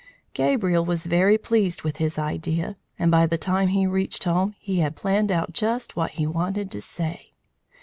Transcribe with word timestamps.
Gabriel 0.33 0.83
was 0.83 1.05
very 1.05 1.37
pleased 1.37 1.83
with 1.83 1.97
his 1.97 2.17
idea, 2.17 2.75
and 2.97 3.11
by 3.11 3.27
the 3.27 3.37
time 3.37 3.67
he 3.67 3.85
reached 3.85 4.23
home, 4.23 4.55
he 4.59 4.79
had 4.79 4.95
planned 4.95 5.31
out 5.31 5.53
just 5.53 5.95
what 5.95 6.13
he 6.13 6.25
wanted 6.25 6.71
to 6.71 6.81
say. 6.81 7.33